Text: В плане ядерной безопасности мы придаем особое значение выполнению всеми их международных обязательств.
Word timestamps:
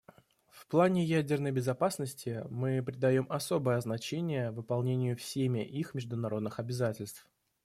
В 0.49 0.65
плане 0.65 1.03
ядерной 1.03 1.51
безопасности 1.51 2.43
мы 2.49 2.81
придаем 2.81 3.27
особое 3.29 3.79
значение 3.81 4.49
выполнению 4.49 5.15
всеми 5.15 5.59
их 5.63 5.93
международных 5.93 6.59
обязательств. 6.59 7.29